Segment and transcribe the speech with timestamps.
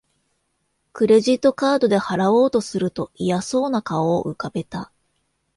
[0.93, 4.91] クレジットカードで払おうとすると嫌そうな顔を浮かべた